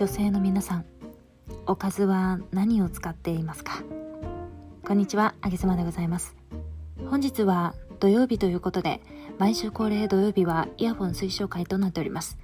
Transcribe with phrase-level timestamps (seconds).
[0.00, 0.86] 女性の皆さん
[1.66, 3.82] おかずは何を使っていますか？
[4.82, 6.34] こんにちはあげさまでございます。
[7.10, 9.02] 本日は土曜日ということで
[9.36, 12.38] 毎週恒例土曜日はイヤホン推奨会となっております。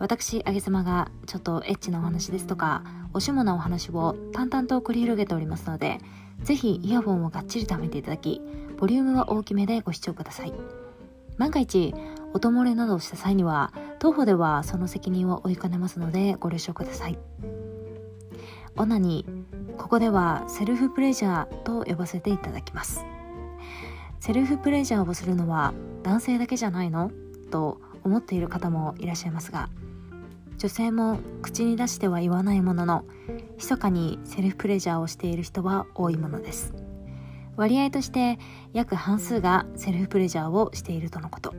[0.00, 2.82] 私あげさまがちょっとエッチなお話ですとか
[3.14, 6.00] おしもなお話を淡々と繰り広げておりますので
[6.42, 8.42] ぜひイヤホンをがっちりとはめていただき
[8.78, 10.52] ボリュームは大きめでご視聴ください。
[11.38, 11.94] 万が一
[12.36, 17.18] 音漏れなどをした際には当方ではその責任を負いかねますのでご了承ください。
[18.76, 19.24] オナに
[19.78, 23.06] ここではセルフプレジャーと呼ばせていただきます。
[24.20, 27.10] セルフプレジャーをするのは男性だけじゃないの
[27.50, 29.68] と思っている方もいらっしゃいますが
[30.58, 33.04] 女性も口に出しては言わないものの
[33.56, 36.74] 密かにセルフプレジャーをしている人は多いものです。
[37.56, 38.38] 割合として
[38.74, 41.54] 約半数がセルフプレジャーをしているとのこと。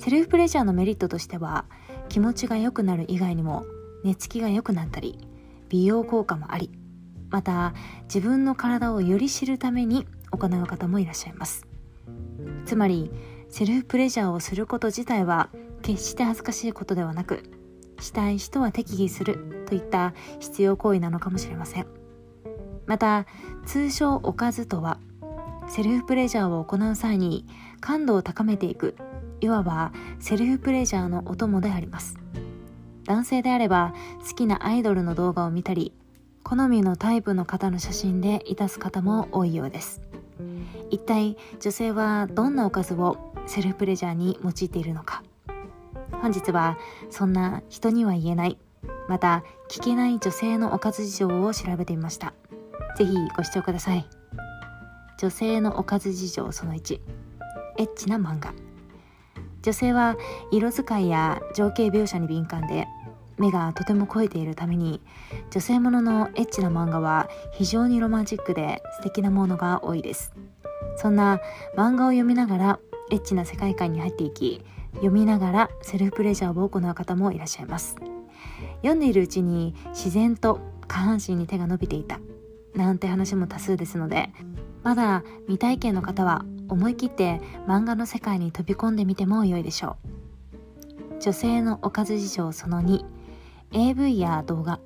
[0.00, 1.66] セルフプレジャーのメリットとしては
[2.08, 3.66] 気持ちが良くなる以外にも
[4.02, 5.18] 寝つきが良くなったり
[5.68, 6.70] 美容効果もあり
[7.28, 7.74] また
[8.04, 11.66] 自分の体をより知るために行う方もいらっしゃいます。
[12.64, 13.10] つまり
[13.50, 15.50] セルフプレジャーをすること自体は
[15.82, 17.42] 決して恥ずかしいことではなく
[18.00, 21.86] したい人は適宜するといった必要行為なのかもしれません。
[22.86, 23.26] また
[23.66, 24.98] 通称おかずとは
[25.68, 27.46] セルフプレジャーを行う際に
[27.80, 28.96] 感度を高めていく
[29.40, 32.16] いわばセルフプレジャーのお供であります。
[33.04, 33.94] 男性であれば
[34.28, 35.92] 好きなアイドルの動画を見たり
[36.42, 40.02] 好みのタイプの方の写真でいたす方も多いようです。
[40.90, 45.22] 一体女性はどんなおかずをセルフプレジャーに用いているのか。
[46.22, 46.76] 本日は
[47.08, 48.58] そんな人には言えない
[49.08, 52.32] また聞けない女性のおかず事情を調べてみました。
[52.96, 54.06] ぜひご視聴ください。
[55.18, 57.00] 女性のおかず事情その1
[57.78, 58.52] エッチな漫画。
[59.62, 60.16] 女性は
[60.50, 62.86] 色使いや情景描写に敏感で
[63.38, 65.00] 目がとても肥えているために
[65.50, 70.34] 女性もののエッチな漫画は非常にロマンチックで素敵なものが多いです。
[70.96, 71.40] そんな
[71.76, 72.78] 漫画を読みながら
[73.10, 74.62] エッチな世界観に入っていき
[74.94, 77.96] 読みながらセルフプレジャーを行う方もいらっしゃいます。
[78.82, 82.20] 読んでいるうちに自然と下半身に手が伸びていた。
[82.74, 84.30] なんて話も多数ですので
[84.82, 91.20] まだ未体験の方は思い切って漫画の世界に飛び込んでみても良いでしょう。
[91.20, 92.82] 女性のおかず事情その
[93.72, 94.80] 2AV や動画。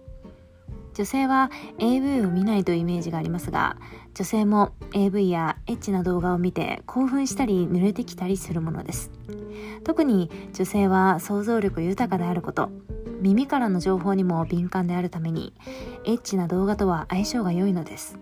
[0.95, 3.77] 女性は AV を見ないというイメージがありますが
[4.15, 9.11] 女性も AV やエッチな動画を見て興奮したり濡れてきたりするものです。
[9.83, 12.71] 特に女性は想像力豊かであること。
[13.21, 15.55] 耳からの情報にも敏感であるために
[16.05, 18.19] エッチな動画とは相性が良いのです。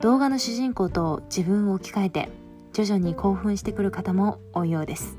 [0.00, 2.28] 動画の主人公と自分を置き換えて
[2.72, 5.18] 徐々に興奮してくる方も多いようです。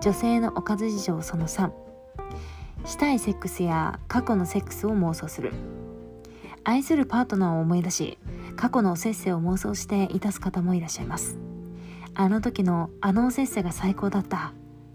[0.00, 1.70] 女性のおかず事情その3
[2.84, 5.52] したいセックスや過去のセックスを妄想する。
[6.64, 8.18] 愛するパートナーを思い出し
[8.56, 11.38] 過去のおせっせを妄想していたす方もいらっしゃいます。
[12.14, 14.52] あの時のあのおせっせが最高だった。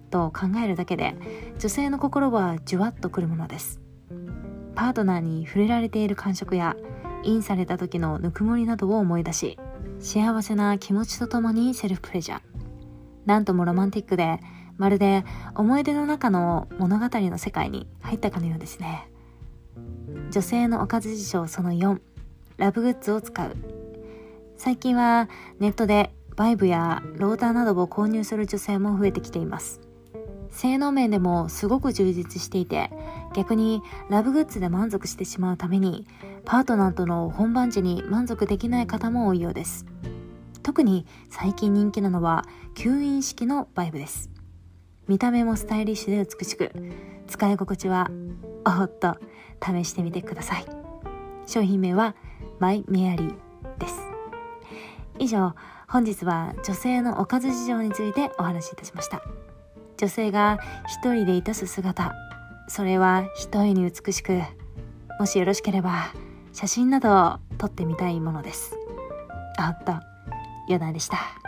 [0.10, 1.16] と考えるだけで
[1.60, 3.80] 女性の心はじゅわっとくるものです。
[4.76, 6.76] パートナーに触れられている感触や
[7.24, 9.58] インされた時のぬくもりなどを思い出し
[10.00, 12.42] 幸せな気持ちとともにセルフプレジャー。
[13.26, 14.40] なんともロマンティックで
[14.78, 15.26] まるで
[15.56, 19.10] 思い出の中の物語の世界に入ったかのようですね。
[20.32, 22.00] 女性のおかず事情その4
[22.58, 23.56] ラブグッズを使う。
[24.58, 29.82] 最近はネットでバイブやローターなどを購入する女性も増えてきています。
[30.52, 32.92] 性能面でもすごく充実していて
[33.34, 36.08] 逆にラブグッズで満足してしまうために
[36.46, 39.86] パートナーとの本番時に満足できない方も多いようです。
[40.64, 42.46] 特に最近人気なのは
[42.76, 44.30] 吸引式のバイブです。
[45.08, 46.72] 見た目もスタイリッシュで美しく
[47.28, 48.12] 使い心地は
[48.66, 49.18] おっと
[49.64, 50.66] 試してみてください。
[51.48, 52.16] 商品名は
[52.60, 54.00] マイメアリーです。
[55.18, 55.54] 以上
[55.88, 59.24] 本日は女性のおかず事情についてお話しいたしました。
[60.00, 62.16] 女性が一人でいたす姿。
[62.70, 64.40] それは一重に美しく
[65.20, 66.14] もしよろしければ
[66.54, 68.76] 写真などを撮ってみたいものです。
[69.58, 69.92] あっと
[70.68, 71.39] 余談でした。